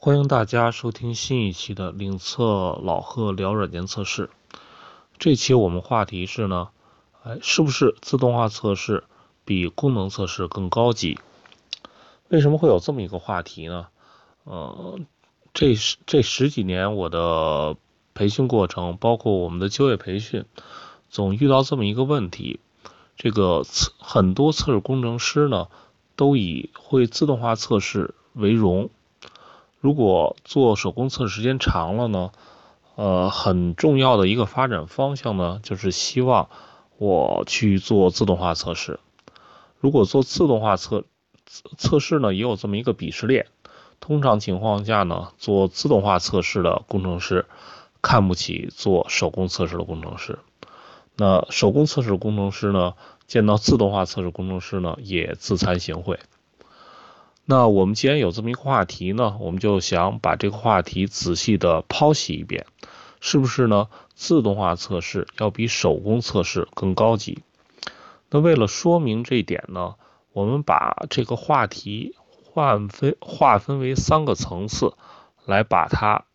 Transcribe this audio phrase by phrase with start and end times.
[0.00, 4.30] 欢迎大家收听新一期的领测老贺聊软件测试。
[5.18, 6.68] 这期我们话题是呢，
[7.24, 9.02] 哎，是不是自动化测试
[9.44, 11.18] 比功能测试更高级？
[12.28, 13.88] 为什么会有这么一个话题呢？
[14.44, 15.00] 呃，
[15.52, 17.76] 这十这十几年我的
[18.14, 20.44] 培训过程，包括我们的就业培训，
[21.10, 22.60] 总遇到这么一个问题：
[23.16, 25.66] 这个测很多测试工程师呢，
[26.14, 28.90] 都以会自动化测试为荣。
[29.80, 32.32] 如果做手工测试时间长了呢，
[32.96, 36.48] 呃，很重要的一个发展方向呢，就是希望
[36.96, 38.98] 我去做自动化测试。
[39.78, 41.04] 如果做自动化测
[41.76, 43.46] 测试呢，也有这么一个鄙视链。
[44.00, 47.46] 通常情况下呢，做自动化测试的工程师
[48.02, 50.38] 看不起做手工测试的工程师。
[51.16, 52.94] 那手工测试工程师呢，
[53.26, 56.18] 见到自动化测试工程师呢，也自惭形秽。
[57.50, 62.66] 那我们既然有这么一个话题呢，我们就想把这个话题仔细的剖析一遍，
[63.20, 63.88] 是不是呢？
[64.14, 67.42] 自动化测试要比手工测试更高级？
[68.28, 69.94] 那为了说明这一点呢，
[70.34, 74.92] 我们把这个话题划分划分为三个层次，
[75.46, 76.26] 来把它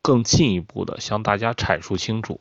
[0.00, 2.40] 更进一步的向大家阐述清楚。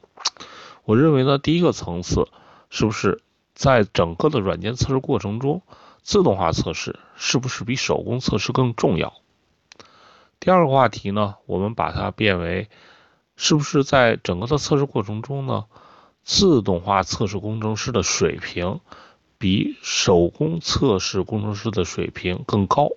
[0.86, 2.30] 我认为呢，第一个层次
[2.70, 3.22] 是不是
[3.54, 5.62] 在整个的软件测试过程中？
[6.04, 9.14] 自动化测试是不是比手工测试更重要？
[10.40, 12.70] 第二个话题呢，我们把它变为，
[13.36, 15.66] 是不是在整个的测试过程中呢，
[16.24, 18.80] 自动化测试工程师的水平
[19.38, 22.90] 比手工测试工程师的水平更高？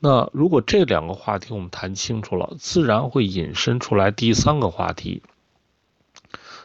[0.00, 5.22] 那如果这两个话题我们谈清楚了，自然会引申出来第三个话题。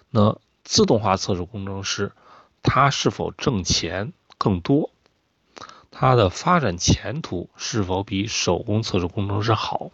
[0.09, 2.13] 那自动化测试工程师
[2.63, 4.89] 他是否挣钱更多？
[5.97, 9.91] 它的发展前途是否比手工测试工程师好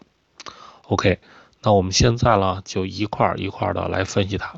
[0.88, 1.20] ？OK，
[1.62, 4.56] 那我们现在呢就一块一块的来分析它。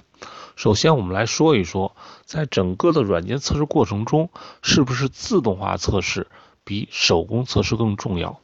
[0.56, 4.30] 首先，我们来说一说，在整个的软件测试过程中，
[4.62, 6.28] 是不是自动化测试
[6.64, 8.40] 比手工测试更重要？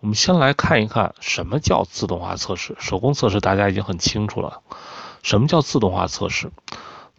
[0.00, 2.74] 我们先来看一看什么叫自动化测试。
[2.80, 4.62] 手工测试大家已经很清楚了，
[5.22, 6.50] 什么叫自动化测试？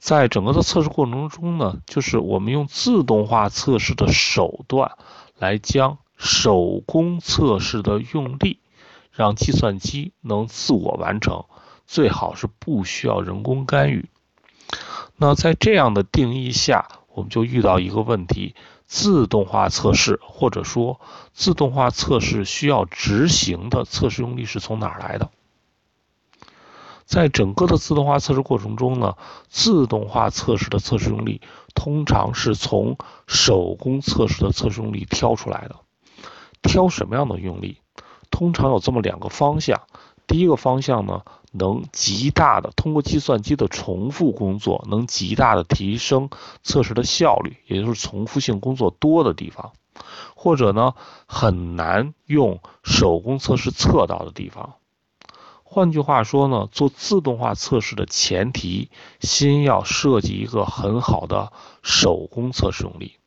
[0.04, 4.98] 在整个的测试过程中呢，就是我们用自动化测试的手段
[5.38, 8.60] 来将手工测试的用力
[9.14, 11.46] 让计算机能自我完成，
[11.88, 14.10] 最好是不需要人工干预。
[15.16, 21.00] 那在这样的定义下，我们就遇到一个问题：自动化测试或者说
[21.32, 25.32] 自动化测试需要执行的测试用力是从哪儿来的？
[27.06, 29.16] 在整个的自动化测试过程中呢，
[29.50, 31.42] 自动化测试的测试用力
[31.76, 32.98] 通常是从
[33.28, 35.76] 手工测试的测试用力挑出来的。
[36.62, 37.78] 挑什么样的用力？
[38.32, 39.82] 通常有这么两个方向。
[40.26, 41.22] 第一个方向呢，
[41.52, 46.30] 能极大的通过计算机的重复工作，能极大的提升
[46.64, 49.74] 测试的效率，也就是重复性工作多的地方，
[50.36, 50.96] 或者呢，
[51.28, 54.76] 很难用手工测试测到的地方。
[55.74, 61.52] 换句话说呢，做自动化测试的前提，先要设计一个很好的
[61.82, 63.18] 手工测试用力。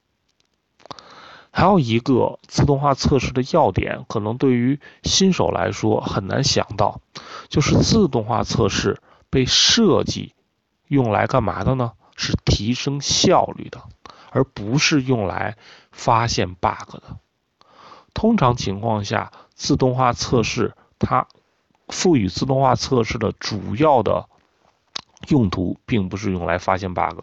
[1.51, 7.01] 还有一个自动化测试的要点，可能对于新手来说很难想到，
[7.49, 10.33] 就是自动化测试被设计
[10.87, 11.95] 用来干嘛的呢？
[12.15, 13.83] 是提升效率的，
[14.31, 15.56] 而不是用来
[15.91, 17.17] 发现 bug 的。
[18.15, 21.27] 通常情况下，自动化测试它。
[21.89, 24.29] 赋予自动化测试的主要的
[25.29, 27.21] 用途，并不是用来发现 bug。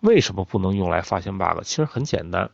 [0.00, 1.62] 为什么不能用来发现 bug？
[1.62, 2.50] 其实很简单，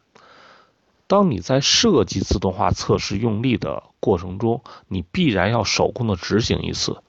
[1.06, 7.02] 当你在设计自动化测试用力的过程中，你必然要手工的执行一次。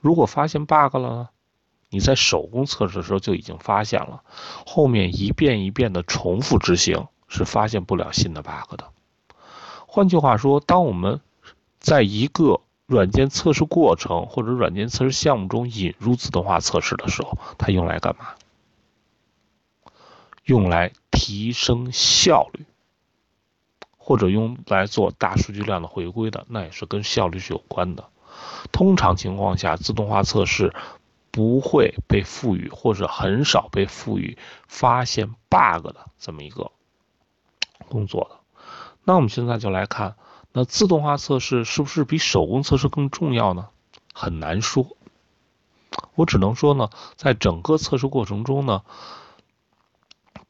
[0.00, 1.28] 如果发现 bug 了呢？
[1.90, 4.22] 你在手工测试的时候就已经发现了，
[4.66, 8.90] 后面一遍一遍的重复执行是发现不了新的 bug 的。
[9.86, 11.22] 换句话说，当我们
[11.78, 18.28] 在一个软件测试过程或者软件测试项目中引入自动化测试的时候，它用来干嘛？
[20.44, 22.64] 用来提升效率，
[23.98, 28.08] 或者用来做大数据量的回归的，那也是跟效率是有关的。
[28.72, 30.72] 通常情况下，自动化测试
[31.30, 36.70] 不会被赋予或者很少被赋予发现 bug 的这么一个
[37.90, 38.62] 工作的。
[39.04, 40.16] 那我们现在就来看。
[40.52, 43.68] 那自动化测试是不是比手工测试更重要呢？
[44.12, 44.96] 很难说。
[46.14, 48.82] 我只能说呢，在整个测试过程中呢，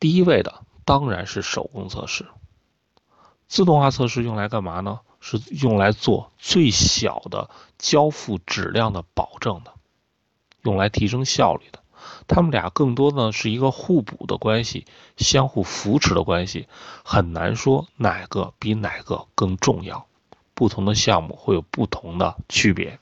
[0.00, 2.26] 第一位的当然是手工测试。
[3.48, 5.00] 自动化测试用来干嘛呢？
[5.20, 9.74] 是用来做最小的交付质量的保证的，
[10.62, 11.82] 用来提升效率的。
[12.26, 16.66] 他们俩更多的是一个互补的关系，相互扶持的关系，
[17.04, 20.06] 很难说哪个比哪个更重要。
[20.54, 22.98] 不同的项目会有不同的区别。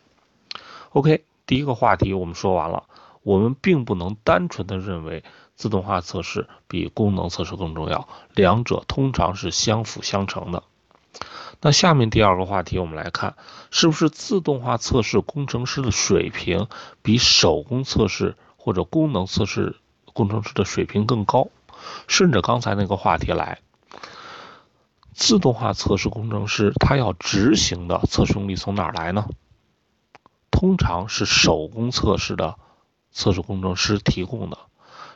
[0.91, 2.85] OK，第一个话题我们说完了。
[3.23, 5.25] 我们并不能单纯的认为
[5.57, 10.63] 自动化测试比功能测试更重要，两者通常是相辅相成的。
[11.61, 13.35] 那下面第二个话题，我们来看，
[13.73, 16.69] 是不是自动化测试工程师的水平
[17.03, 19.77] 比手工测试或者功能测试
[20.13, 21.47] 工程师的水平更高？
[22.09, 23.61] 顺着刚才那个话题来，
[25.13, 29.29] 自动化测试工程师他要执行的测试用例从哪儿来呢？
[30.51, 32.57] 通常是手工测试的。
[33.13, 34.59] 测试工程师提供的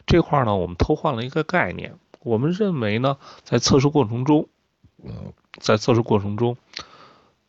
[0.06, 1.98] 这块呢，我们偷换了一个概念。
[2.20, 4.48] 我们认为呢，在测试过程中，
[5.58, 6.56] 在测试过程中，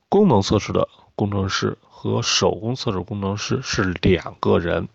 [0.09, 4.89] 功能测试的工程师和手工测试工程师是两个人。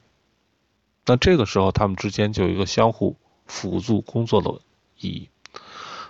[1.07, 3.17] 那这个时候，他们之间就有一个相互
[3.47, 4.61] 辅助工作的
[4.99, 5.31] 意义。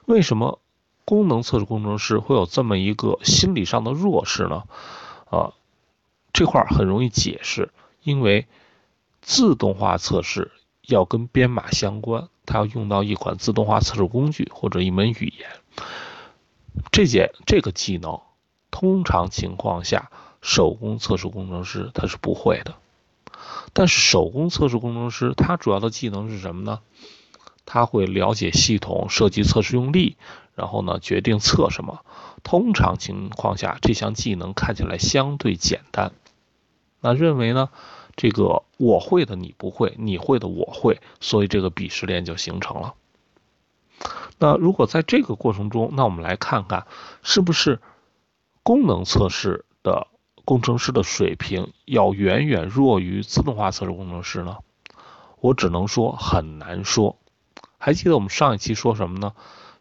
[0.06, 0.58] 为什么
[1.04, 4.64] 功能测试工程师会有这么一个心理上的弱势呢？
[5.30, 5.52] 啊，
[6.32, 7.70] 这块很容易解释，
[8.02, 8.46] 因为。
[9.22, 10.52] 自动化测试
[10.82, 15.50] 要跟编码相关，它要用到一款自动化测试工具或者一门语言。
[16.92, 18.20] 这件这个技能，
[18.70, 20.12] 通常情况下，
[20.42, 22.76] 手工测试工程师他是不会的。
[23.72, 26.80] 但是手工测试工程师他主要的技能是什么呢？
[27.64, 30.16] 他会了解系统，设计测试用例，
[30.54, 32.04] 然后呢决定测什么。
[32.42, 36.12] 通常情况下，这项技能看起来相对简单。
[37.00, 37.68] 那认为呢？
[38.16, 42.94] 这个我会的你不会，你会的我会，所以这个鄙视链就形成了。
[44.38, 46.86] 那如果在这个过程中，那我们来看看，
[47.22, 47.78] 是不是
[48.62, 50.06] 功能测试的
[50.46, 54.58] 工程师的水平要远远弱于自动化测试工程师呢？
[55.40, 57.16] 我只能说很难说。
[57.78, 59.32] 还记得我们上一期说什么呢？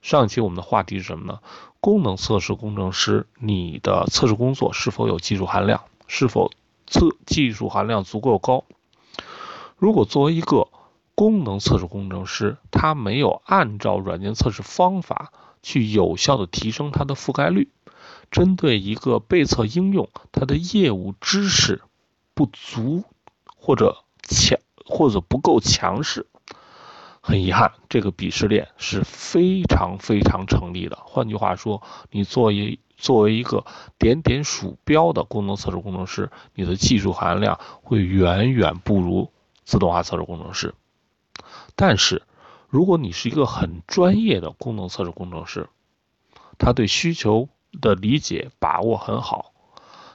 [0.01, 1.39] 上一期我们的话题是什么呢？
[1.79, 5.83] 功能测试工程师，你的测试工作是否有技术含量？
[6.07, 6.50] 是否？
[6.88, 8.63] 测技术含量足够高。
[9.77, 10.67] 如果作为一个
[11.13, 15.31] 功能测试工程师，他没有按照软件测试方法
[15.62, 17.69] 去有效的提升它的覆盖率，
[18.31, 21.81] 针对一个被测应用，它的业务知识
[22.34, 23.04] 不足
[23.57, 26.28] 或者强或者不够强势，
[27.22, 30.98] 很遗憾，这个鄙视链是非常非常成立的。
[31.06, 31.81] 换句话说，
[32.12, 33.66] 你作为作为一个
[33.98, 39.31] 点点鼠标的功能测试工程师，你的技术含量会远远不如
[39.63, 40.74] 自动化测试工程师。
[41.75, 42.24] 但是，
[42.69, 45.68] 如果你是一个很专业的功能测试工程师，
[46.58, 47.50] 他对需求
[47.81, 49.51] 的理解把握很好，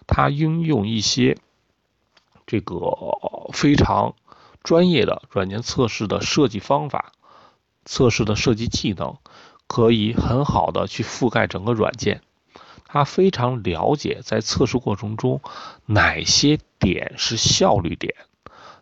[0.07, 1.37] 他应用一些
[2.47, 2.77] 这个
[3.53, 4.15] 非常
[4.63, 7.13] 专业的软件测试的设计方法、
[7.85, 9.17] 测试的设计技能，
[9.67, 12.23] 可以很好的去覆盖整个软件。
[12.93, 15.41] 他非常了解在测试过程中
[15.87, 18.17] 哪些点是效率点，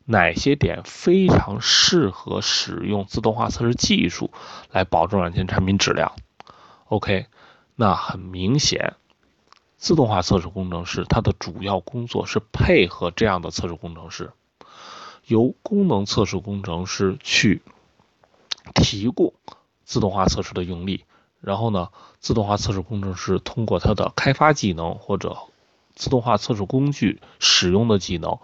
[0.07, 4.31] 哪些点非常适合使用自动化测试技术
[4.71, 6.13] 来保证软件产品质量。
[6.87, 7.27] OK，
[7.81, 8.97] 那很明显，
[9.77, 14.33] 自动化测试工程师他的主要工作是配合这样的测试工程师，
[15.29, 17.63] 由功能测试工程师去
[18.75, 19.33] 提供
[19.85, 21.05] 自动化测试的用例。
[21.41, 25.37] 然后呢，自动化测试工程师通过他的开发技能或者
[25.95, 28.41] 自动化测试工具使用的技能，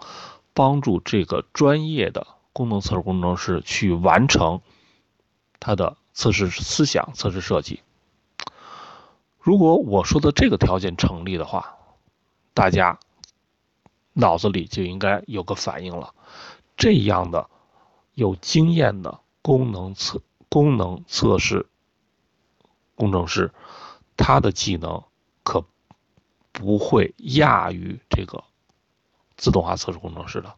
[0.53, 4.61] 帮助这个专业的功能测试工程师去完成
[5.59, 7.81] 他的测试思想、测试设计。
[9.45, 11.77] 如果我说的这个条件成立的话，
[12.55, 12.97] 大家
[14.11, 16.15] 脑子里就应该有个反应了：
[16.75, 17.47] 这样的
[18.15, 21.67] 有经验的功能测功能测试。
[22.95, 23.53] 工程师，
[24.17, 25.03] 他的技能
[25.43, 25.63] 可
[26.51, 28.43] 不会亚于这个
[29.37, 30.55] 自动化测试工程师的，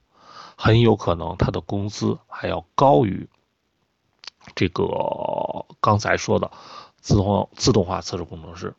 [0.56, 3.28] 很有可能他的工资还要高于
[4.56, 6.50] 这个刚才说的
[7.00, 8.76] 自动自动化测试工程师。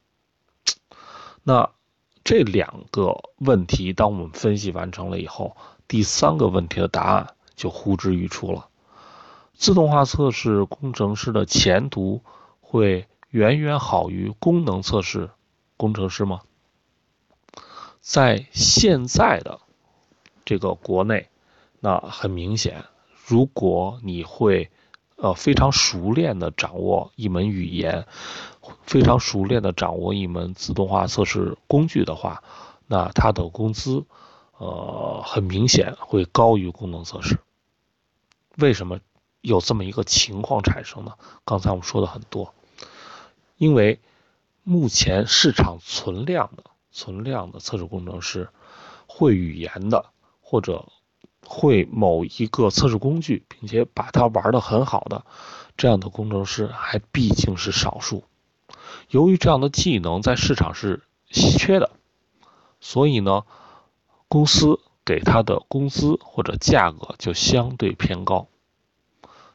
[1.42, 1.70] 那
[2.24, 5.56] 这两个问题，当我们分析完成了以后，
[5.86, 8.68] 第三个问题的答案就呼之欲出了：
[9.54, 12.22] 自动化测试工程师的前途
[12.60, 13.06] 会。
[13.30, 15.28] 远远好于功能测试
[15.76, 16.40] 工程师吗？
[18.00, 19.60] 在现在的
[20.46, 21.28] 这个国内，
[21.78, 22.86] 那很明显，
[23.26, 24.70] 如果你会
[25.18, 28.06] 呃非常熟练的掌握一门语言，
[28.86, 32.44] 非常熟练的掌握一门自动化测试工具的话，
[32.86, 34.04] 那他的工资，
[34.58, 37.40] 呃，很明显会高于功能测试。
[38.56, 39.00] 为什么
[39.40, 41.14] 有这么一个情况产生呢？
[41.44, 42.54] 刚才我们说的很多，
[43.56, 43.98] 因为
[44.62, 48.50] 目前市场存量的存量的测试工程师，
[49.08, 50.06] 会语言的
[50.40, 50.86] 或者。
[51.50, 55.24] 会某一个测试工具，并且把它玩的很好的
[55.78, 58.22] 这样的工程师还毕竟是少数。
[59.08, 61.90] 由于这样的技能在市场是稀缺的，
[62.80, 63.44] 所以呢，
[64.28, 68.46] 公司给他的工资或者价格就相对偏高。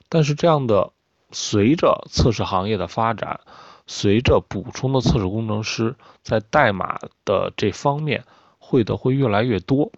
[0.10, 0.92] 但是这样的，
[1.32, 3.42] 随着测试行业的发展，
[3.86, 8.26] 随着补充的测试工程师在代码的这方面
[8.58, 9.92] 会的会越来越多。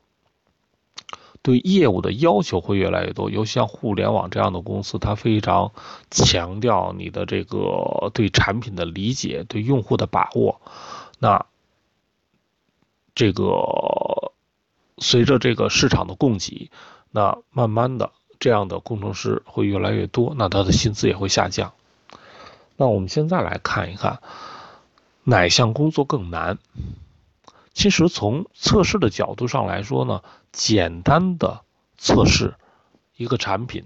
[1.46, 5.74] 对业务的要求会越来越多，尤其像互联网这样的公司，它非常
[6.10, 10.60] 强调你的这个对产品的理解、对用户的把握。
[11.20, 11.46] 那
[13.14, 14.34] 这个
[14.98, 16.72] 随着这个市场的供给，
[17.12, 18.10] 那慢慢的
[18.40, 21.74] 这样的工程师会越来越多，那他的薪资也会下降。
[22.76, 24.20] 那我们现在来看一看，
[25.24, 26.58] 哪项工作更难？
[27.76, 30.24] 其实从测试的角度上来说呢，
[30.56, 31.62] 简单的
[31.98, 32.56] 测试
[33.18, 33.84] 一个产品，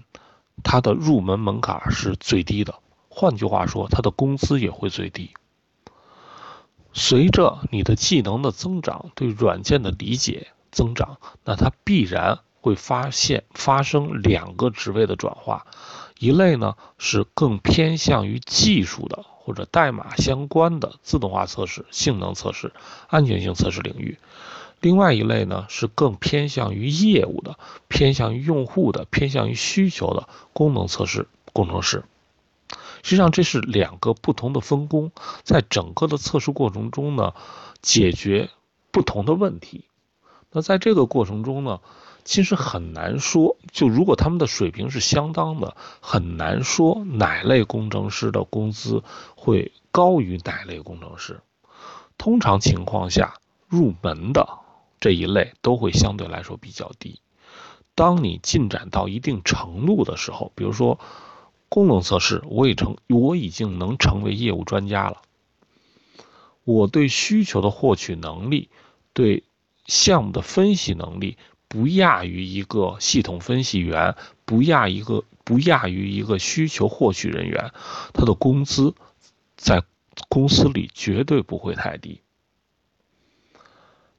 [0.62, 2.76] 它的入门门槛是最低的。
[3.08, 5.32] 换句话说，它的工资也会最低。
[6.92, 15.66] 随着你的技能的增长，对软件的理解增长，那它必然会发现发生两个职位的转化。
[16.20, 22.72] 一类呢是更偏向于技术的或者代码相关的自动化测试、性能测试、
[23.08, 24.18] 安全性测试领域；
[24.80, 27.58] 另外一类呢是更偏向于业务的、
[27.88, 32.04] 偏向于用户的、偏向于需求的功能测试工程师。
[33.02, 37.34] 实际上这是两个不同的分工，在整个的测试过程中呢，
[37.82, 38.50] 解决
[38.90, 39.84] 不同的问题。
[40.52, 41.80] 那在这个过程中呢？
[42.22, 49.02] 其实很难说，就如果他们的水平是相当的，很难说哪类工程师的工资
[49.34, 51.40] 会高于哪类工程师。
[52.18, 54.46] 通常情况下，入门的
[55.00, 57.20] 这一类都会相对来说比较低。
[57.94, 61.00] 当你进展到一定程度的时候，比如说
[61.68, 65.22] 功能测试，我已成我已经能成为业务专家了。
[66.64, 68.68] 我对需求的获取能力，
[69.12, 69.42] 对
[69.86, 71.36] 项目的分析能力。
[71.68, 77.70] 不亚于一个系统分析员，不亚一个不亚于一个需求获取人员，
[78.12, 78.92] 他的工资
[79.56, 79.84] 在
[80.28, 82.22] 公司里绝对不会太低。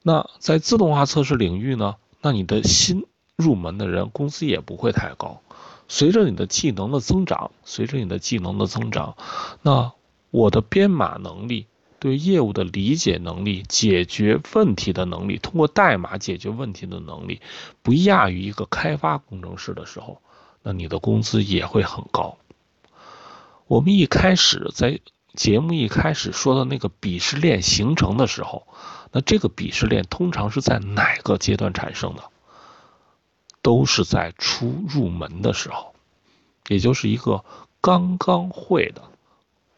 [0.02, 1.96] 那在自动化测试领域呢？
[2.22, 3.06] 那你的新
[3.36, 5.42] 入门的人工资也不会太高。
[5.88, 9.16] 随着你的技能的增长，随着你的技能的增长，
[9.62, 9.92] 那
[10.30, 11.68] 我的编码能力。
[12.00, 17.42] 对业务的理解能力、解决问题的能力、通过代码解决问题的能力，
[17.84, 20.20] 不亚于一个开发工程师的时候，
[20.64, 22.40] 那你的工资也会很高。
[23.68, 25.00] 我们一开始在
[25.36, 28.66] 节目一开始说的那个鄙视链形成的时候，
[29.12, 32.24] 那这个鄙视链通常是在哪个阶段产生的？
[33.62, 35.94] 都是在初入门的时候，
[36.68, 37.46] 也就是一个
[37.80, 39.04] 刚刚会的，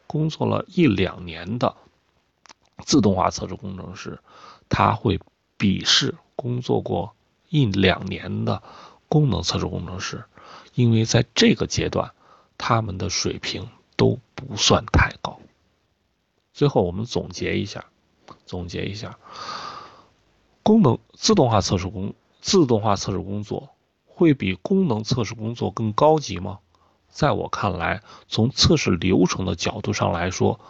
[0.06, 1.76] 工作了一两年的。
[2.84, 4.18] 自动化测试工程师，
[4.68, 5.20] 他会
[5.56, 7.14] 鄙视工作过
[7.48, 8.62] 一两年的
[9.08, 10.24] 功能测试工程师，
[10.74, 12.12] 因为在这个阶段，
[12.58, 15.40] 他们的水平都不算太高。
[16.52, 17.84] 最后，我们总结一下，
[18.46, 19.18] 总结一下，
[20.62, 23.70] 功能自动化测试工自动化测试工作
[24.06, 26.58] 会比功能测试工作更高级吗？
[27.08, 30.60] 在我看来，从测试流程的角度上来说。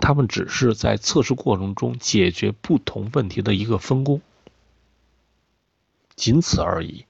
[0.00, 4.22] 他们只是在测试过程中解决不同问题的一个分工，
[6.14, 7.04] 仅此而已，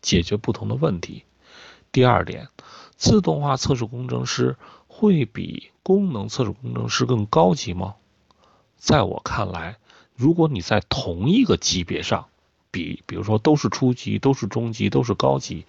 [0.00, 1.24] 解决不同的问题。
[1.92, 2.48] 第二点，
[2.96, 4.56] 自动化测试工程师
[4.88, 7.96] 会比功能测试工程师更高级吗？
[8.80, 9.76] 在我看来，
[10.16, 12.28] 如果你在同一个级别上
[12.70, 15.66] 比，比如说都是初级、都是中级、都是高级，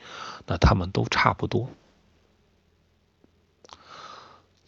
[0.48, 1.70] 那他们都差不多。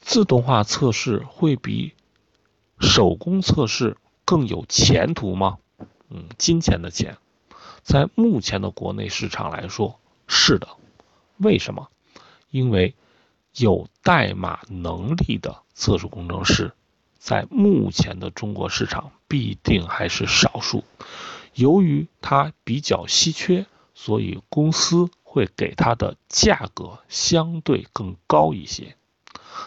[0.02, 1.94] 自动化测试会比
[2.80, 3.96] 手工测试
[4.26, 5.58] 更有前途吗？
[6.10, 7.18] 嗯，金钱的钱，
[7.82, 10.68] 在目前的国内市场来说是的。
[11.38, 11.90] 为什么？
[12.52, 12.94] 因为
[13.56, 16.74] 有代码能力的测试工程师，
[17.24, 20.84] 在目前的中国市场必定还是少数。
[21.53, 23.65] 由于它比较稀缺，
[23.96, 25.10] 所以公司。
[25.34, 28.96] 会给它的价格相对更高一些。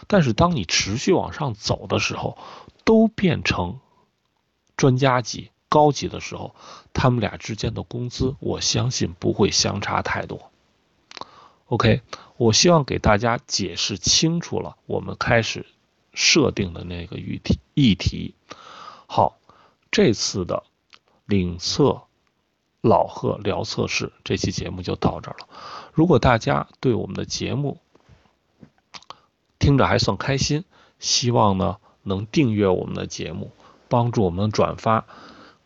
[0.07, 2.37] 但是当你持续往上走的时候，
[2.85, 3.81] 都变成
[4.77, 6.55] 专家级、高级的时候，
[6.93, 10.49] 他们俩之间的工资，我相信不会相差太多。
[11.65, 12.01] OK，
[12.37, 15.65] 我希望给大家解释清楚了，我们开始
[16.17, 18.33] 设定的那个议题议题。
[19.05, 19.37] 好，
[19.91, 20.63] 这次的
[21.27, 22.01] 领测
[22.81, 25.47] 老贺聊测试这期节目就到这儿了。
[25.93, 27.77] 如果大家对我们的节目
[29.59, 30.63] 听着还算开心，
[30.97, 33.51] 希望呢能订阅我们的节目，
[33.87, 35.05] 帮助我们转发，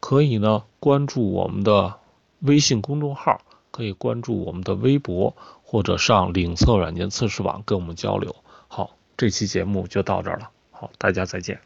[0.02, 1.98] 可以呢关注我们的
[2.40, 3.40] 微信公众号，
[3.72, 5.34] 可以关注我们的微博。
[5.64, 8.36] 或者上领测软件测试网跟我们交流。
[9.18, 10.50] 这期节目就到这儿了。
[10.72, 11.60] 好，大家再见。